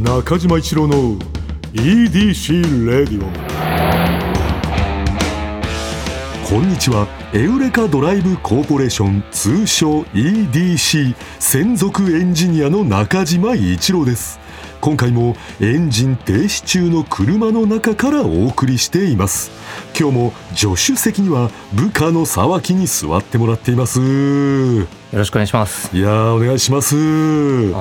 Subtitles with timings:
[0.00, 1.18] 中島一郎の
[1.72, 3.30] EDC レディオ
[6.46, 7.08] こんにちは。
[7.32, 14.38] エウレカドライブコーポレーション通称 EDC 専属エンジニアの中島一郎です。
[14.80, 19.50] 今回もエンジン停止中の車の中からお送りしています
[19.98, 25.96] 今日も助手席には部下の沢木に座ってもらっていますよろしくお願いします。
[25.96, 26.98] いやーお願いしますあ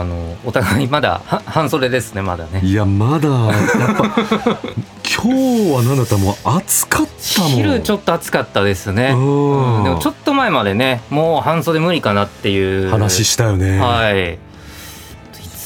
[0.04, 2.62] のお互いまだは半袖ですねまだね。
[2.63, 4.20] いやまだやっぱ
[5.04, 9.09] 今日は何だったもう暑かったもん昼ちょっと暑かったですね。
[9.13, 14.38] うんうんでもちょっと前までねもう半袖無理かなっていう話したよね、はい。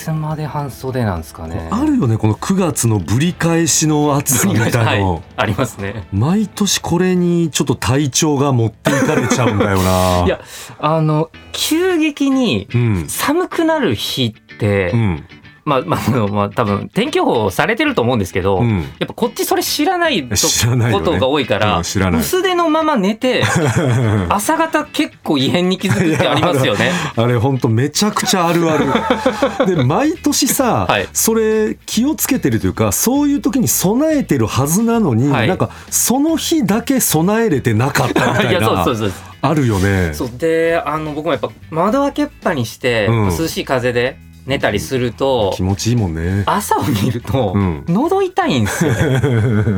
[0.09, 1.69] いつまで半袖なんですかね。
[1.71, 6.07] あるよねこの9月のぶり返しの暑さみたいなの、はい、ありますね。
[6.11, 10.25] 毎年これにちょっと体調が持っていかれちゃうんだよな。
[10.25, 10.41] いや
[10.79, 13.05] あの急激にうん。
[13.07, 15.23] 寒くなる日って、うん
[15.69, 18.59] まあまああのまあ多分天気予報されてると思うんですけど。
[18.59, 18.79] うん。
[18.99, 21.05] やっぱこっちそれ知らないと知らないよね。
[21.05, 23.43] ことが多いから、薄手のまま寝て
[24.29, 26.91] 朝方結構異変に気づくってありますよね。
[27.15, 28.85] あれほんとめちゃくちゃあるある。
[29.75, 31.07] で毎年さ、はい。
[31.13, 35.47] それ気をつけてるというかそういう時に備えてるはずなのに、はい。
[35.47, 40.11] なんかその日だけ備えれてなかったみたい いやそうなそうそうあるよね。
[40.13, 40.29] そう。
[40.37, 43.37] であの僕もやっぱ窓開けっぱにして、うん。
[43.37, 44.17] 涼しい風で
[44.49, 46.43] 寝たりすると気持ちいいもんね。
[46.47, 47.85] 朝を見ると、うん。
[47.87, 49.21] 喉痛いんですよね。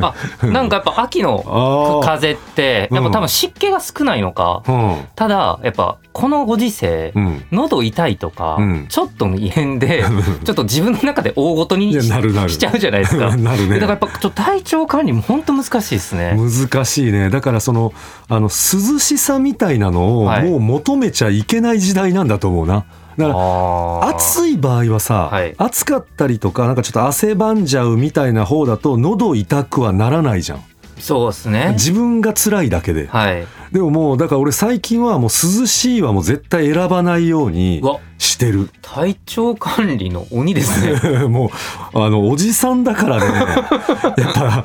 [0.00, 0.14] あ
[0.46, 4.96] なんかやっぱ秋の風ってやっぱ多分湿気が少ないのか、うん。
[5.14, 7.44] ただやっぱこのご時世、うん。
[7.52, 8.86] 喉痛いとか、うん。
[8.88, 10.04] ちょっとの異変で
[10.42, 12.48] ちょっと自分の中で大ごとにしなるなる。
[12.48, 13.36] しちゃうじゃないですか。
[13.36, 13.78] なるね。
[13.78, 16.34] だからやっぱちょっと体調管理も本当難しいですね。
[16.34, 17.28] 難しいね。
[17.28, 17.92] だからその
[18.30, 20.48] あの涼しさみたいなのをはい。
[20.48, 22.84] もう求めちゃいけない時代なんだと思うな
[23.16, 25.54] だからあ暑い場合はさ、はい。
[25.58, 30.64] 暑かったりとかなんかちょっと汗ばんじゃうみたいな方だと喉痛くはならないじゃん。
[31.02, 31.70] そうですね。
[31.72, 33.08] 自分が辛いだけで。
[33.08, 33.44] はい。
[33.72, 37.82] でももうだから俺最近はもう涼しいはもう絶対選ばないように
[38.18, 38.70] してる。
[38.82, 41.26] 体調管理の鬼ですね。
[41.26, 41.50] も
[41.92, 43.24] うあのおじさんだからね。
[44.16, 44.64] やっぱ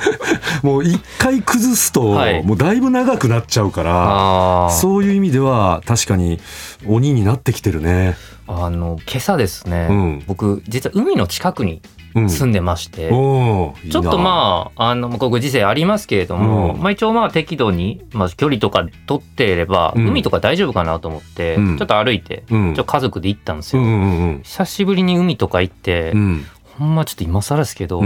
[0.62, 2.42] もう一回崩すと、はい。
[2.42, 6.40] もうだいぶ長くなっちゃうからそういう意味では確かに
[6.86, 8.16] 鬼になってきてるね。
[8.46, 10.24] あの今朝ですね、うん。
[10.26, 11.82] 僕実は海の近くに
[12.16, 13.92] うん、住んでまして、おーいいな。
[13.92, 16.80] ちょっとまああのこうご時世ありますけれども、うん。
[16.80, 20.08] まあ、一応まあ適度に、まあ、距離とか取っていれば、うん。
[20.10, 21.76] 海とか大丈夫かなと思って、うん。
[21.76, 22.66] ちょっと歩いて、うん。
[22.66, 23.82] ちょっと家族で行ったんですよ。
[23.82, 24.40] うんうんうん。
[24.44, 26.46] 久しぶりに海とか行って、うん。
[26.78, 28.00] ほんまちょっと今更ですけど、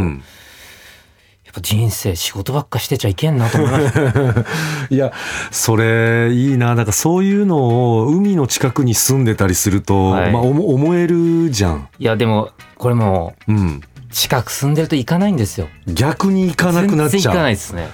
[1.49, 4.45] やっうんぱ人生仕事ばっかしてちゃいけんなと思いました。
[4.95, 5.13] いや
[5.51, 15.69] それいいなだからそういうのを海の近くに住んでたりすると、はいまあ、思思えるじゃん、いやでもこれもうん、近く住んでると行かないんですよ。
[15.87, 17.89] 逆に行かなくなっ全然行かちゃうないですね。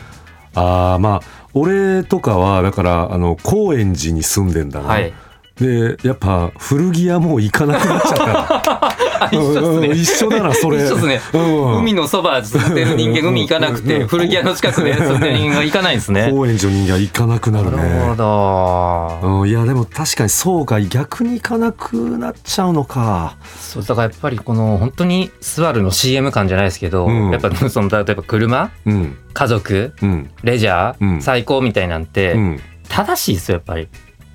[0.56, 1.22] ああまあ
[1.52, 5.12] 俺とかはだからあの高円寺に住んでんだな、はい。
[5.56, 9.24] でやっぱ古着屋もう行かなくなっちゃった。
[9.24, 9.88] あ 一緒ね。
[9.88, 10.84] うん一緒だなそれ。
[10.84, 11.20] 一緒っすね。
[11.32, 11.78] うん。
[11.78, 16.28] 海のそば住んでる人間海行かなくて古着屋の近くで住んでる人間が行かないんですね。
[16.34, 19.18] 高円寺の人間は行かなくなるなるほねど。
[19.22, 23.36] うん、いやでも確かにそうか逆に行かなくなっちゃうのか。
[23.60, 27.30] そうだからやっぱりこの本当にスバルの CM 感じゃないですけど、うん。
[27.30, 29.16] やっぱその例えば車うん。
[29.32, 30.30] 家族うん。
[30.42, 31.22] レジャー、うん。
[31.22, 32.60] 最高みたいなんて、うん。
[32.88, 33.88] 正しいですよやっぱり。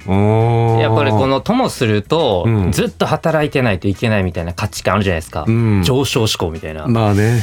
[0.08, 2.72] やっぱりこのともすると、うん。
[2.72, 5.46] ずっと働いてないといけないみたいな価値観あるじゃないですか。
[5.48, 5.84] うん。
[5.84, 6.82] 上昇志向みたいな。
[6.82, 7.42] やっまあね。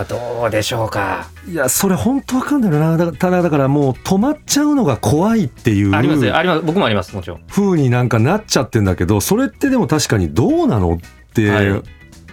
[0.00, 1.28] ぱどうでしょうか。
[1.46, 2.96] いやそれ本当わかんないよな。
[2.96, 5.94] だただだからもう止まっちゃうのが怖いっていう。
[5.94, 6.36] ありますよ。
[6.36, 6.62] あります。
[6.62, 7.40] 僕もありますもちろん。
[7.48, 10.98] 風になんかなっちゃってんだけどそれってでも確かにどうなのっ
[11.34, 11.82] て、はい。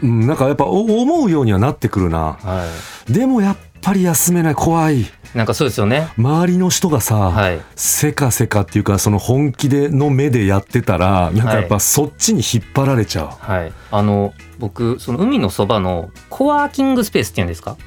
[0.03, 2.37] うん、なんかやっぱお思うようにはなってくるな。
[2.41, 2.65] は
[3.09, 5.05] でもやっぱり休めない怖いい。
[5.33, 6.07] なんかそうですよね。
[6.17, 7.59] 周りの人がさ、はい。
[7.75, 13.71] せかせかっていうかその本気での目でやってたらなんかやっぱそっちに引っ張られちゃはい。
[13.91, 17.77] あの僕その海のそばのコワーキングスペースっていうんですか？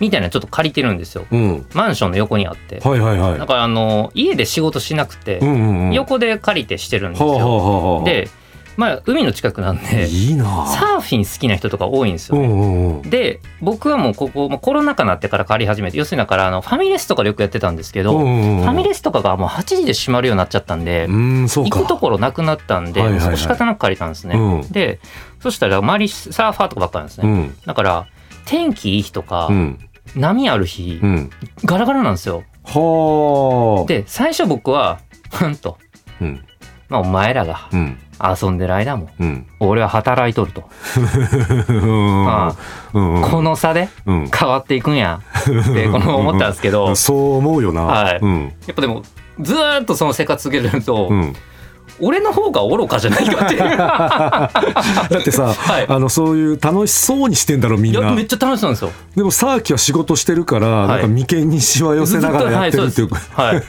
[0.00, 1.26] みたいなのちょっと借りてるんですよ。
[1.30, 2.80] うんマンションの横にあって。
[2.80, 3.38] はいはいはい。
[3.38, 5.92] だからあの家で仕事しなくて、うんうんうん。
[5.92, 7.46] 横で借りてしてるんですはあはよ。
[7.46, 8.28] あはあはあ、で、
[8.76, 12.46] まあ海の近くなんでいいなサーフィン好きな人とか多いんですよね。
[12.46, 13.10] うんうんうん。
[13.10, 21.06] で僕はもうここ、まあ、コロナ禍になってから借り始めて要するにだからあのファミレスとかでよくやってたんですけど、うんうんうんファミレスとかがもう8時で閉まるようになっちゃったんで。
[21.08, 24.36] 行くところなくなったんで、はいはいはいそこ仕方なく借りたんですね。
[24.36, 25.00] うんで
[25.40, 27.28] そしたら周りサーファーとかばっかりなんですね。
[27.28, 28.06] うんだから
[28.44, 29.78] 天気いい日とか、うん
[30.14, 31.30] 波ある日、うん。
[31.64, 32.44] ガラガラなんですよ。
[32.64, 33.86] はあ。
[33.86, 35.00] で最初僕は
[35.30, 35.78] ふんと
[36.20, 36.44] うん
[36.88, 37.98] まあお前らがうん。
[38.18, 39.46] 遊んでる間もうん。
[39.60, 40.68] 俺は働いとると、こ
[43.42, 44.30] の差でうん。
[44.34, 46.86] 変わっていくんやってこの思ったんですけど。
[46.86, 47.82] やっそう思うよな。
[47.82, 48.18] はい。
[48.20, 48.52] うん。
[48.74, 49.02] ぱでも
[49.40, 51.34] ずーっとその生活続けてると、うん
[52.00, 53.60] 俺の方が愚かじゃないかっていう。
[53.76, 54.50] だ
[55.18, 55.86] ってさ、はい。
[55.88, 58.12] あのそういう楽しそうにしてんだろみんな。
[58.12, 58.90] めっちゃ楽しそうなんですよ。
[59.16, 63.08] でもサーキは仕事してるから、なんか眉間にしわ寄せながらやってるっていう。
[63.08, 63.62] はい。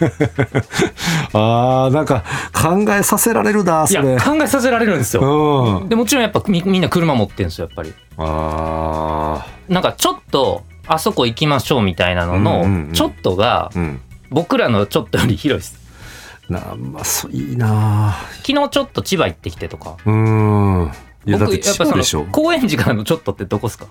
[1.33, 4.13] あーなんか考えさせられるないそれ。
[4.13, 5.81] や考えさせられるんですよ。
[5.81, 5.89] うん。
[5.89, 7.93] でもちろんやっぱみみんな車持ってるんですよやっぱり。
[8.17, 13.71] あなんかちょっとあそこ行きましょうみたいなののちょっとが
[14.29, 15.76] 僕らのちょっとより広いです
[16.49, 18.15] なまあそういいな
[18.45, 19.97] 昨日ちょっと千葉行ってきてとか。
[20.05, 20.91] うん。
[21.25, 22.19] いやだって千葉でしょ？
[22.19, 23.85] の高円寺からのちょっとってどこですか？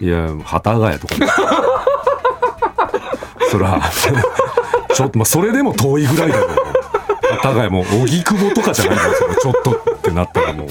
[0.00, 1.14] いや幡ヶ谷とか。
[3.50, 3.80] そら
[4.94, 6.48] ちょっとまあそれでも遠いぐらいだよ。
[7.42, 10.68] 幡ヶ谷もう荻窪とかじゃないんだよそれちょっとってなったらもう。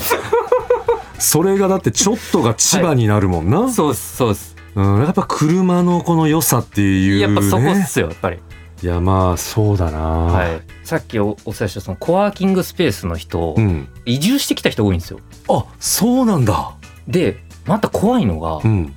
[1.18, 4.56] それがだってちょっとが千葉になるもんな、そうですそうです。
[4.74, 7.36] うん、やっぱ車のこの良さっていうね。
[7.36, 8.40] やっぱそこっすよやっぱり。
[8.84, 10.62] いやまあそうだなはい
[10.92, 13.88] さっきおお伝えしたそのコワーキングスペースの人うん。
[14.04, 15.22] 移住してきた人多いんですよ。
[15.48, 16.74] あそうなんだ。
[17.08, 18.94] でまた怖いのがうん。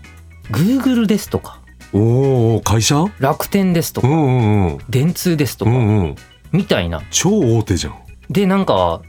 [0.50, 1.61] Google ですとか
[1.93, 3.05] おお会社？
[3.20, 4.79] 楽天ですとかうんうんうん。
[4.88, 6.14] 電通ですとかうんうん。
[6.50, 7.00] みたいな。
[7.12, 7.94] 超大手じゃん。
[8.29, 9.00] でなんか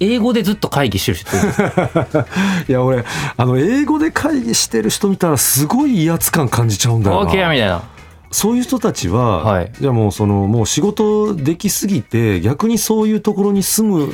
[0.00, 1.30] 英語でずっと会議してる人
[2.68, 3.04] いや俺
[3.36, 7.82] あの英語で会議してる人見たらすごい威圧感感じちゃうんだよ OK みなたいな
[8.32, 9.72] そういう人たちは、はい。
[9.78, 14.12] じゃあもうそのもう仕事できすぎて逆にそういうところに住む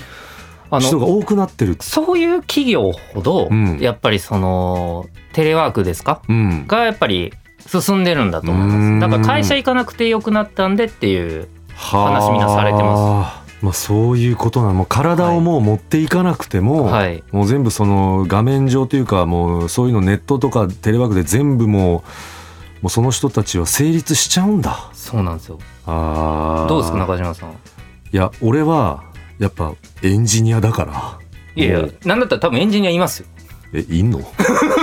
[0.71, 1.77] あの人が多くなってる。
[1.81, 3.79] そういう企業ほどうん。
[3.79, 6.21] やっぱりそのテレワークですか？
[6.29, 6.67] うん。
[6.67, 7.33] がやっぱり
[7.67, 9.01] 進んでるんだと思います。
[9.01, 13.65] だから会社行かなくてよくなったんでっていう話話みんなされてます。
[13.65, 14.85] まあそういうことなの。
[14.85, 17.23] 体をもう持っていかなくても、はい。
[17.33, 22.03] もう全部その画面上というかもうそういうのネットとかテレワークで全部もう
[22.83, 24.91] もうその人たちは成立しちゃうんだ。
[24.93, 25.59] そうなんですよ。
[25.87, 26.69] あー。
[26.69, 27.55] どうですか中島さんい
[28.13, 29.05] や俺は
[29.39, 31.19] やっぱエンジニアだから。
[31.57, 33.27] いやいやなんだったら多分エンジニアいますよ。
[33.75, 34.21] えいんの？
[34.21, 34.25] え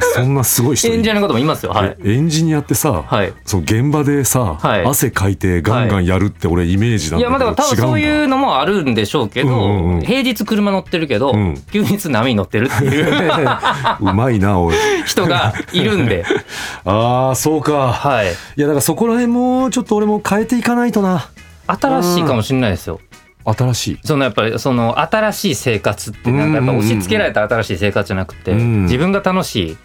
[0.00, 1.72] そんなすごい人エンジニアの方もいますよ。
[1.72, 1.96] はい。
[2.04, 3.32] えエンジニアってさ、はい。
[3.44, 4.84] その現場でさ、はい。
[4.84, 9.58] 汗かいてガンガンやるって俺イメージなんいやだけど、まあだから多分そういうのもあるんでしょうけど、うんう
[9.92, 10.00] んうん。
[10.02, 11.54] 平日車乗ってるけど、うん。
[11.72, 13.10] 休日波に乗ってるっていう。
[13.44, 14.74] だ うまいなおい。
[15.06, 16.24] 人がいるんで。
[16.84, 17.92] ああそうか。
[17.92, 18.26] はい。
[18.26, 21.28] いやだからそこら辺もちょっと俺も変えていかないとな。
[21.66, 23.00] 新しいかもしれないですよ。
[23.44, 23.98] 新しい。
[24.04, 28.82] そのやっぱりその新しい生活ってなんかやっぱ押し付けられた新しい生活じゃなくて、うん。
[28.84, 29.76] 自分が楽しい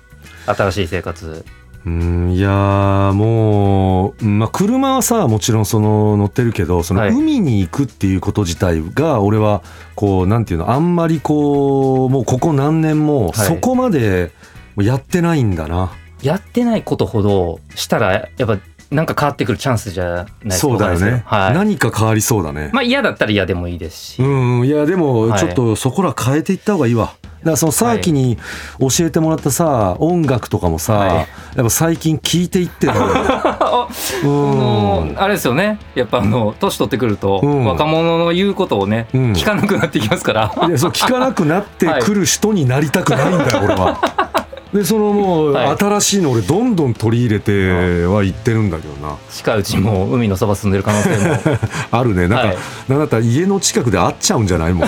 [0.55, 1.45] 新しい生活。
[1.85, 7.11] うんいやーもう、まあ、車はさもちろんその乗ってるけどそのはい。
[7.11, 9.63] 海に行くっていうこと自体が俺は
[9.95, 13.47] こうなんていうのあんまりこうもうここ何年もはい。
[13.47, 14.31] そこまで
[14.77, 15.91] やってないんだな、
[16.21, 18.57] やってないことほどしたらやっぱ
[18.91, 21.23] なんか変わってくるチャンスじゃないですかそうだよね。
[21.25, 21.53] はい。
[21.53, 24.25] 何か変わりそうだね、まあ嫌だったら嫌でもいいですし、う
[24.61, 25.39] んいやでもはい。
[25.39, 27.05] ちょっとそこら変えていった方がいいわ。
[27.07, 28.37] だからそのさっきに
[28.79, 31.15] 教えてもらったさ音楽とかもさ、はい。
[31.15, 32.93] やっぱ最近聞いていってる
[34.23, 35.15] うのん。
[35.17, 35.79] あれですよね。
[35.95, 37.65] やっぱあの年取ってくると、うん。
[37.65, 39.31] 若者の言うことをね、うん。
[39.33, 40.51] 聞かなくなってきますから。
[40.67, 43.99] いやそう聞かなくなってくる人になりたくないんだよ、俺は。
[44.73, 45.77] でそのもう、はい。
[45.77, 49.15] 新しいの俺どんどん取り入れては言ってるんだけどな。
[49.31, 51.57] 近いうちも海のそば住んでる可能性も。
[51.89, 52.27] あるね。
[52.27, 52.57] なんか、はい。
[52.87, 54.87] なんだったら家の近くで会っちゃうんじゃないもん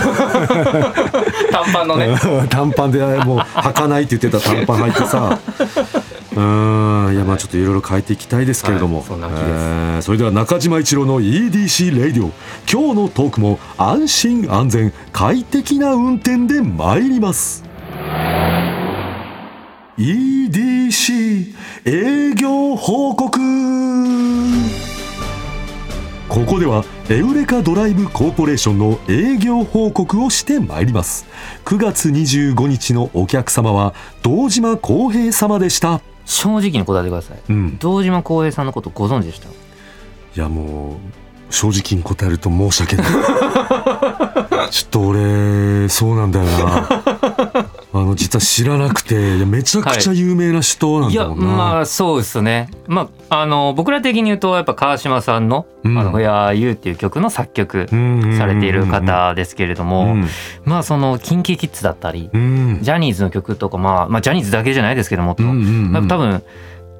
[1.50, 2.16] 短パンのね。
[2.50, 5.40] 短パンでもう履かないって言ってた短パン履いてさ。
[6.34, 7.14] うーん。
[7.14, 9.08] いやまあちょっといろいろ変えていきたいですけれども、はい。
[9.08, 12.32] そえーそれでは中島一郎の EDC レイディオ。
[12.72, 17.64] 今日のトークも安心安全快適な運転で参ります。
[19.98, 21.54] EDC
[21.86, 23.40] 営業報告
[26.32, 31.26] ここではエウレカドライブコーポレーションの営業報告をしてまいります。
[31.66, 36.00] 9月25日のお客様は堂島康平様でした。
[36.26, 37.38] 正直に答えてください。
[37.50, 37.78] うん。
[37.80, 39.50] 堂島康平さんのことご存知でした？
[39.50, 39.52] い
[40.36, 40.92] やも
[41.50, 43.06] う正直に答えると申し訳ない。
[44.72, 47.70] ちょっと俺そうなんだよな
[48.02, 52.70] あの実は知らなくていやめちゃくちゃ有名な人なんいやだもんな、まあそうですね。
[52.88, 55.98] まああの僕ら的に言うとやっぱ川島さんの「うん。
[55.98, 60.28] あの Where Are You」っていう曲の作曲うんされている方ですけれどうもん。
[60.66, 62.80] まあその KinKiKids だったりうん。
[62.82, 65.44] ジャニーズの曲とかまあまあジャニーズだけじゃないですけどもっと。
[65.44, 66.42] うんうんうんまあ多分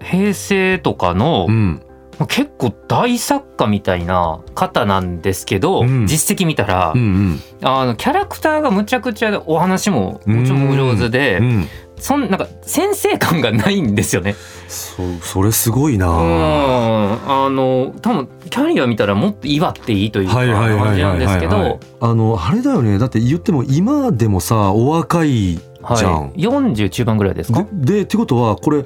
[0.02, 1.82] 平成とかのうん。
[1.84, 1.91] まあ
[2.28, 6.08] 結構大作家みたいな方なんですけど、うん。
[6.08, 11.46] 実績見たら、うんあのキャラクターがむちゃくちゃお話ももちろんお上手で、うん。
[11.46, 14.36] うんそんなんか先生感がないんですよね。
[14.68, 16.08] そうそれすごいな。
[16.08, 17.32] うん。
[17.46, 20.48] あの多分キャリア見たらもっと祝っていいという感
[20.96, 22.98] じなんですけどはいあのあれだよね。
[22.98, 26.22] だって言っても今でもさお若いじゃん。
[26.22, 27.68] はい、40中盤ぐらいですか？
[27.72, 28.84] ででってことはこれ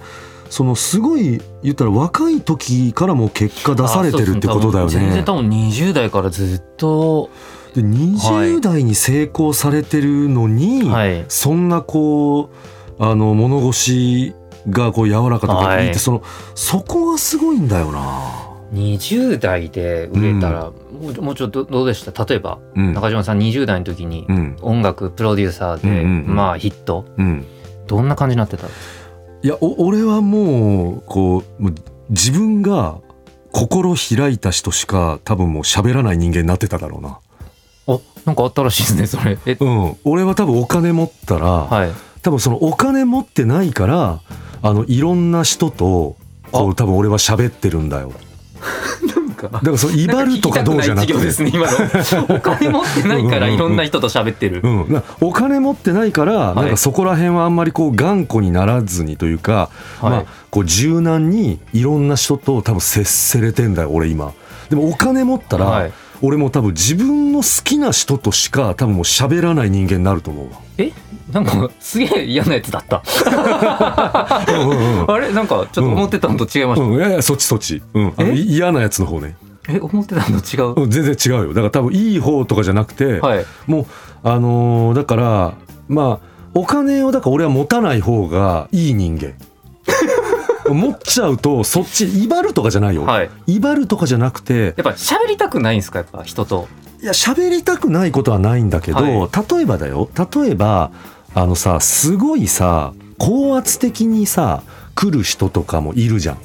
[0.50, 5.24] そのすごい言ったら若い時からも結果出されてるってことだよあそうです全然ね。
[5.24, 7.30] 多分20代からずっと、
[7.74, 12.50] で20代に成功されてるのに、はい、そんなこ
[13.00, 14.34] うあの物腰
[14.70, 15.96] がこう柔らかとかいいって、はい。
[15.96, 16.24] その
[16.54, 18.42] そこがすごいんだよな。
[18.74, 20.74] 20代で売れたら、も
[21.18, 22.26] うもうちょっとどうでした？
[22.26, 22.94] 例えばうん。
[22.94, 24.58] 中島さん20代の時にうん。
[24.62, 27.06] 音楽プロデューサーで、うんまあヒット。
[27.18, 27.46] うん、
[27.88, 28.66] どんな感じになってた？
[28.66, 29.05] んです
[29.46, 31.76] いやお俺はもうこうもう
[32.10, 32.98] 自分が
[33.52, 37.20] 心開いた人しか多分もう喋らない人間になってただろうな。
[37.86, 39.38] おなんかあったらしいですねそれ。
[39.46, 41.92] えうん、俺は多分お金持ったら、はい。
[42.24, 44.20] 多分そのお金持ってないから
[44.64, 46.16] あのいろんな人と
[46.52, 46.64] こあ。
[46.64, 48.14] う多分俺は喋ってるんだよ
[49.50, 49.60] か。
[49.60, 51.14] だからその威張るとかどうじゃなくて。
[51.14, 52.36] なですね今の。
[52.36, 54.62] お金持ってないからいろんな人と喋ってる。
[54.64, 56.56] うん、なお金持ってないから、い。
[56.56, 59.70] なんかそこら辺はあんまりこう頑固にならずにというか、
[60.02, 60.12] はい。
[60.12, 64.34] まあ、こう柔軟にいろんな人と多分接せれてんだよ俺今。
[64.70, 65.94] でもお金持ったら、はい。
[66.22, 70.60] 俺も多分自分の好きな人としか多分もう喋らない人間になると思うわ。
[70.78, 70.92] え？
[71.32, 73.02] なんかすげえ嫌なやつだった。
[74.48, 75.12] うんうんうん。
[75.12, 75.32] あれ？
[75.34, 79.36] なんかちょっと思ってたのと違いました、うん、いやいやそっちそっち、うん、嫌なやつの方ね、
[79.68, 81.54] え思ってたのと違う、うん、全然違うよ。
[81.54, 83.46] だから多分いい方とかじゃなくて、はい。
[83.66, 83.86] もう
[84.24, 85.54] あのーだから
[85.88, 89.34] まあお金をだから俺は持たない方がいい人間。
[90.68, 93.30] 持っちゃうとそっち威張るとかじゃないよ、はい。
[93.46, 96.00] 威張るとかじゃなくてやっぱ喋りたくないんですか？
[96.00, 96.68] やっぱ人と。
[97.02, 99.56] いや喋りたくないことはないんだけど、はい。
[99.56, 100.10] 例えばだよ。
[100.34, 100.92] 例えば
[101.36, 104.64] あのさすごいさ高圧的にさ
[104.96, 106.38] 来る人とかもいるじゃん。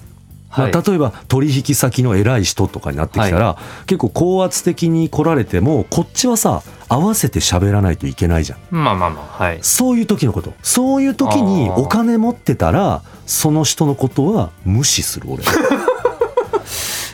[0.51, 3.57] ま例えば取引先の偉い人とかになってきたら、
[3.87, 8.59] 結構高圧的に来られてもこっちはさ合わせて喋らないといけないじゃん。
[8.73, 9.59] まあまあまあはい。
[9.63, 10.53] そういう時のこと。
[10.63, 15.45] そういう時にお金持ってたらその人のことは無視する俺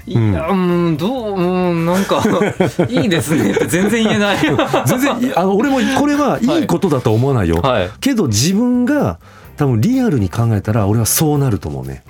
[0.06, 2.22] いやうんどううんなんか
[2.88, 4.38] いいですねって全然言えない。
[4.86, 7.90] 全然いあの俺もこれはいいことだと思わないよ、はい。
[8.00, 9.18] けど自分が
[9.56, 12.04] 多分リアルに考えたら俺はそうなると思うね。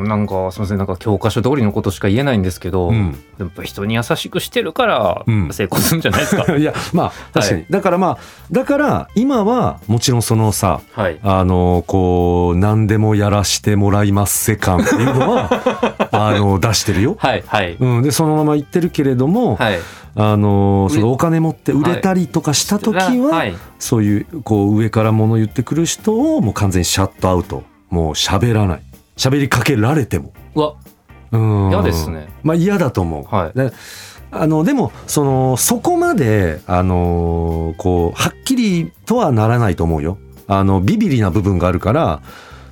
[0.00, 3.16] なんかすみませんなんか教科書通りのことしか言えないんですけど、うん。
[3.38, 5.52] やっぱ人に優しくしてるからうん。
[5.52, 8.18] 成功するんじゃないですか、 いやまあ確かに、だからまあ
[8.50, 11.18] だから今はもちろんそのさはい。
[11.22, 15.48] あのこう何でもやらしてもらいますせ感っていうのは
[16.12, 17.16] あの出してるよ。
[17.18, 17.76] はいはい。
[17.78, 19.78] うん、でそのまま言ってるけれども、はい。
[20.14, 23.54] あのそのお金持って売れたりとかした時は、はい。
[23.78, 27.62] そういうこう上から物言ってくる人をもう完全にシャットアウト。
[27.92, 28.82] もう喋らない
[29.16, 30.32] 喋りかけられても。
[30.54, 30.74] うわ。
[31.32, 31.70] うん。
[31.70, 32.28] 嫌ですね。
[32.42, 33.58] まあ嫌だと思う、はい。
[33.58, 33.72] で
[34.30, 40.18] あのでもそのそこまであのこうはっきりとはならないと思うよ。
[40.48, 42.22] あのビビリな部分があるから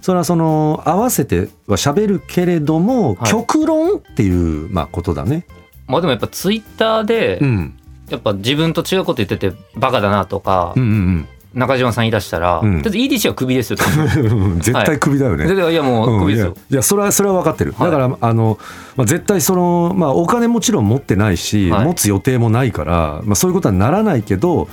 [0.00, 3.30] それはその合わせては喋るけれども、はい。
[3.30, 5.46] 極論っていうまあことだね。
[5.86, 7.76] まあでもやっぱツイッターで、うん。
[8.08, 12.82] やっぱ自分と違うこと言っててバカだなとか、うんうん中島さん言い出したら、うん。
[12.82, 13.78] だって EDC はクビですよ。
[13.78, 14.20] う
[14.56, 15.74] ん絶対クビだよね、でい。
[15.74, 16.52] やもうクビですよ。
[16.52, 16.74] うん。
[16.74, 17.90] いやそれはそれは分かってる、はい。
[17.90, 18.58] だからあの、
[18.96, 21.84] まあ、絶対その、まあ、お金もちろん持ってないし、はい。
[21.86, 24.68] 持つ予定もないから、まあ、そういうことはならないけど、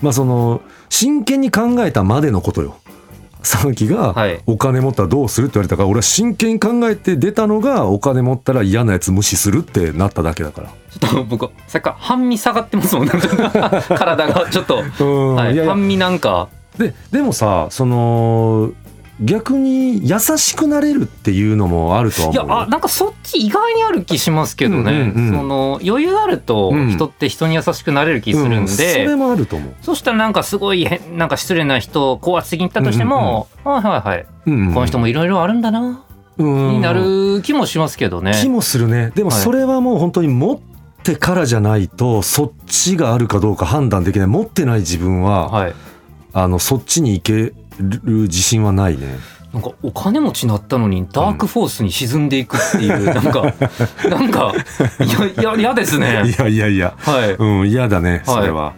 [0.00, 2.76] まあ、その真剣に考えたまでのことよ。
[3.42, 4.40] 佐々木がはい。
[4.46, 10.70] お金持ったらどうするって言われたから俺は真剣に考えて出たのがお金持ったら嫌なやつ無視するってなっただけだから。
[11.00, 15.34] ちょっと僕さっきから半身下がってますもん 体がちょっと、うん。
[15.34, 15.54] はい。
[15.54, 15.72] いやいや。
[15.72, 16.48] 半身なんか。
[16.78, 18.72] ででもさその
[19.20, 22.34] 逆に優しくなれるっていうのもあるとは思う。
[22.36, 26.90] よいやあなんかそっち意外にある気しますけどね、うんうんうんその余裕あるとうん。
[26.90, 28.68] 人って人に優しくなれる気するんうん。
[28.68, 29.74] そで、れもあると思う。
[29.82, 36.02] そしたらなんかすごい変なんか失礼な人高圧的に言ったとしても、はいはいはい、うんうんこの人もいろいろあるんだな、
[36.38, 36.68] うん。
[36.72, 38.32] になる気もしますけどね。
[38.42, 39.12] 気もするね。
[39.14, 39.40] でもはい。
[39.40, 40.58] それはもう本当に持っ
[41.04, 44.26] てからじゃないとそっちがあるかどうか判断できない。
[44.26, 45.74] 持ってない自分は、はい。
[46.32, 47.54] あのそっちに行ける
[48.04, 49.18] 自信はないね。
[49.52, 53.54] なんかお金持ちになったのにダークフォースに沈んでいくっていう、 なんか
[54.08, 54.52] なんか
[54.98, 56.24] いやいや嫌ですね。
[56.26, 56.94] いやいやいや。
[56.98, 57.32] はい。
[57.34, 58.72] うん嫌だねそれは、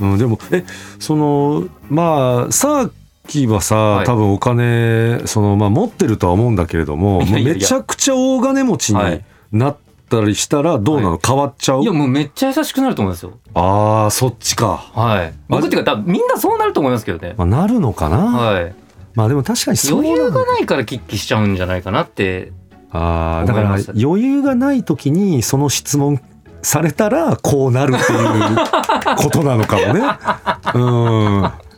[0.00, 0.64] うん、でもえ
[0.98, 2.90] そのまあさあ
[3.28, 4.06] キーはさ、はい。
[4.06, 9.24] 多分お金その、まあ、持ってるとは思うんだけれどもめちゃくちゃ大金持ちにはい。
[9.52, 9.76] な
[10.18, 11.82] ったりしたらどうなの、は変わっちゃう？
[11.82, 13.38] いやもうめっちゃ優しくなると思いますよ。
[13.54, 15.34] あーそっちか、はい。
[15.48, 17.34] 僕っていうかみんなそうなると思いますけどね。
[17.36, 18.74] まあ、なるのかな、はい。
[19.14, 22.52] まあでも確かにそう余裕がないから喫起しちゃうんじゃないかなって
[22.90, 23.68] あーだから
[24.00, 26.20] 余裕がない時にその質問
[26.62, 30.00] されたらこうなるっていうことなのかもね。
[30.74, 30.78] う
[31.38, 31.71] ん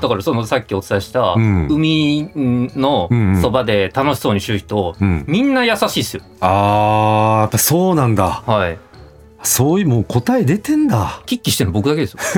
[0.00, 1.68] だからそのさっきお伝えしたうん。
[1.70, 3.08] 海の
[3.40, 6.22] そばで楽しそうにしてる人うん、みんな優しいっすよ。
[6.40, 8.42] あーやっぱそうなんだ。
[8.46, 8.78] はい。
[9.42, 11.22] そういうもう答え出てんだ。
[11.26, 12.18] 喫起してるの僕だけですよ。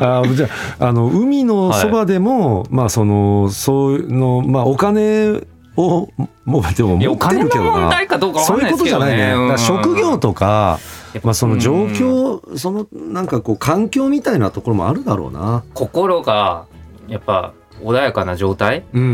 [0.00, 0.48] あーじゃ
[0.80, 5.40] ああの海のそばでも、まあそのそういうのまあお金
[5.76, 6.08] を
[6.44, 7.70] もうでも持ってお金のるけどな。
[7.70, 9.58] 問題かどうかわかそうんないですけどいうことじゃないね。
[9.58, 10.80] 職業とか、
[11.22, 11.92] まあその状うん。
[11.92, 15.64] 況、そのなんかこう環境みたいなところもあるだろうな。
[15.74, 16.66] 心が
[17.08, 18.84] やっぱ穏やかな状態？
[18.92, 19.10] うんうん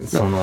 [0.00, 0.06] うん。
[0.06, 0.38] その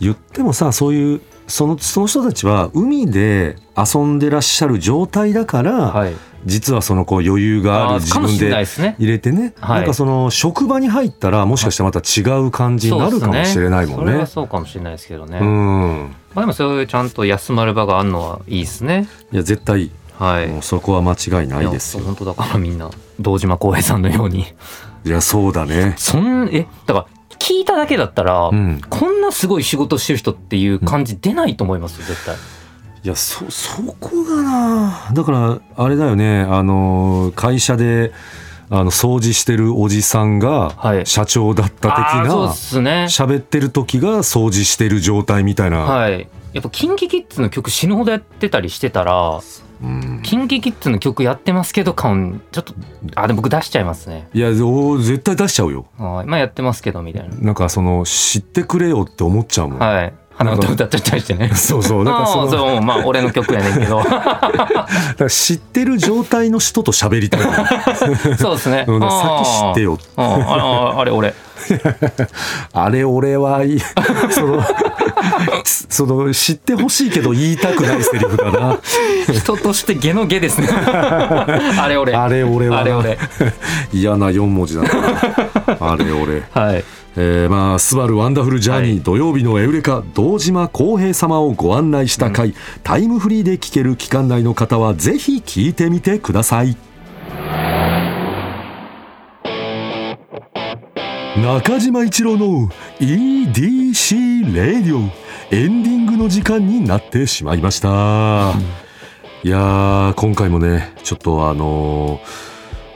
[0.00, 6.14] 言ってもさそういうそのその人たちは海で遊んでらっしゃる状態だから、はい。
[6.44, 8.94] 実はそのこう余裕がある自分でれないですね。
[9.00, 9.78] 入れてね、はい。
[9.78, 14.06] なんかその職場に入ったらもしかしたらまた違う感じになるかもしれないもんね。
[14.06, 14.26] それは。
[14.26, 19.08] そうかもしれないですけどね、うまん、あでもそういうちゃんと休まる場があるのはいいですね。
[19.32, 20.48] いや絶対はい。
[20.48, 22.00] もうそこは間違いないですよ。
[22.00, 24.46] や本当だからみんな堂島康平さんのように。
[25.04, 25.94] いやそうだね。
[25.96, 27.06] そんえだから
[27.38, 32.00] 聞いただけだったら、うん、こんなすごい仕事してる人っていう感じ出ないと思います？
[32.00, 32.34] よ絶対。
[33.04, 35.10] いやそそこがな。
[35.12, 36.40] だからあれだよね。
[36.40, 38.12] あの会社で
[38.70, 41.06] あの掃除してるおじさんがはい。
[41.06, 42.34] 社長だった的な
[43.06, 46.28] 喋ってる時が掃除してる状態みたいな、はい。
[46.52, 49.40] やっぱ KinKiKids の曲死ぬほどやってたりしてたら
[49.82, 52.74] うん、KinKiKids の曲やってますけど感ちょっと
[53.14, 54.28] あでも僕出しちゃいますね。
[54.34, 55.86] いやお絶対出しちゃうよ。
[55.98, 57.34] あやってますけどみたいな。
[57.36, 60.14] なんかその知ってくれよって思っちゃうもん、はい。
[60.38, 61.48] 鼻歌歌っちゃったりしてね。
[61.54, 62.04] そうそう。
[62.04, 64.02] なんかそあのーそうまあ俺の曲やねんけど。
[65.28, 67.40] 知ってる状態の人と喋りたい。
[68.38, 68.84] そうですね。
[68.86, 69.98] うん先知ってよ。
[70.16, 71.34] ああれ俺。
[72.72, 73.80] あれ俺はいい。
[74.30, 74.62] その
[75.64, 78.78] その知ってほしいけど言いたくないセリフだな。
[79.32, 80.68] 人としてゲのゲですね。
[80.72, 82.14] あれ俺。
[82.14, 83.18] あれ俺はあれ俺。
[83.92, 84.88] 嫌な4文字だな。
[85.80, 86.42] あれ俺。
[86.52, 86.84] はい。
[87.20, 92.54] えーまあ「スバルワンダフルジャーニー」はい土曜日のエウレカ堂島康平様をご案内した回、
[92.84, 96.76] タイムフリーで聴ける期間内の方はぜひ聞いてみてください
[101.42, 105.00] 中島一郎の EDC レディオ
[105.54, 108.54] エンディングの時間になってしまいました、
[109.44, 112.47] いやー今回もねちょっとあのー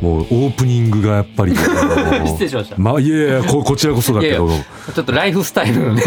[0.02, 2.76] もうオープニングがやっぱり、あのー失礼しました。
[2.76, 4.48] まあいやいやここちらこそだけど。
[4.48, 6.02] ちょっとライフスタイルのね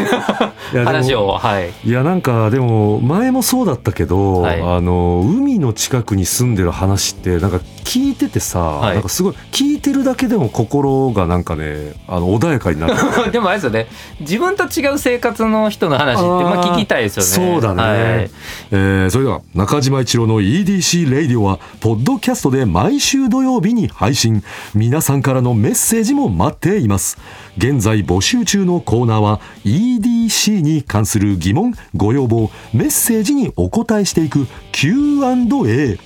[0.84, 1.72] 話をはい。
[1.86, 4.62] いやなんかでも前もそうだったけど、はい。
[4.62, 8.96] あの海の近くに住んでる話ってなんか聞いててさ、い。
[8.96, 12.94] なんかすごい聞いてるだけでも心がなんかねあの穏やかになる
[13.32, 13.88] でもあれですよね。
[14.20, 17.54] 自分と違う生活の人の話ってまあ聞きたいですよね。
[17.54, 18.32] そうだね、はい。
[18.72, 24.44] えーそれでは中島一郎の EDC レイディオはポッドキャストで毎週土曜日に配信。
[24.74, 27.18] 皆さんからのメッセージも待っています。
[27.58, 35.98] 現在募集中のコーナーは EDC に関する疑問ご要望メッセージにお答えしていく Q&A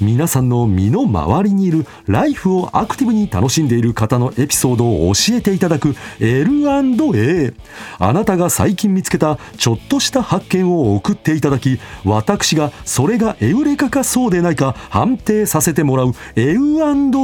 [0.00, 7.52] 皆さんの身の回りにいるライフをアクティブに楽しんでいる方のエピソードを教えていただく L&A
[7.98, 16.70] あなたが最近見つけたちょっとした発見を送っていただき私がそれがエウレカかそうでないか判定させてもらうエウ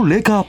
[0.08, 0.46] レカ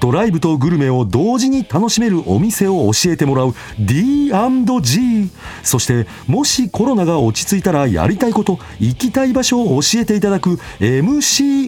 [0.00, 5.30] ドライブとグルメを同時に楽しめるお店を教えてもらう D&G
[5.62, 11.67] そしてもしコロナが落ち着いたらやりたいこと行きたい場所を教えていただく MC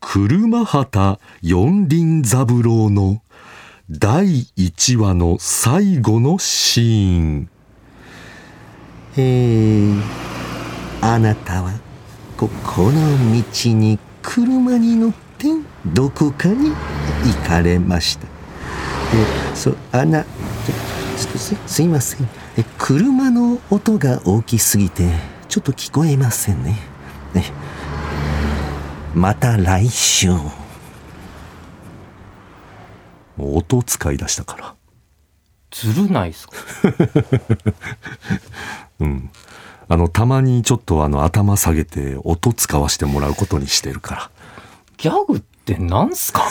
[0.00, 3.20] 車畑四輪三郎の
[3.90, 7.50] 第1話の最後のシーン。
[9.16, 10.02] えー、
[11.00, 11.72] あなたは
[12.36, 12.92] ここの
[13.42, 15.48] 道に車に乗って
[15.84, 18.26] どこかに行かれました。
[18.26, 20.24] えそあな
[21.16, 22.28] すすすいません。
[22.56, 25.10] え車の音が大きすぎて
[25.48, 26.76] ちょっと聞こえませんね。
[27.34, 27.44] ね
[29.18, 30.30] また来週。
[33.36, 34.74] 音使い出したから。
[35.72, 36.54] ずるないですか？
[39.00, 39.30] うん。
[39.88, 44.30] あのたまにちょっとあの頭下げて音使わしてもらうことにしてるから。
[44.98, 46.42] ギャグってなんすか？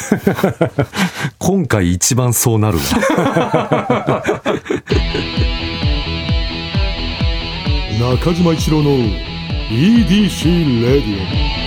[1.40, 4.24] 今回一番そうなるな。
[8.18, 8.92] 中島一郎の
[9.70, 11.67] EDC レディオ